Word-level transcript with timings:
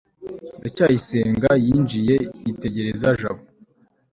ndacyayisenga 0.59 1.49
yinjiye 1.65 2.15
yitegereza 2.45 3.07
jabo 3.19 3.43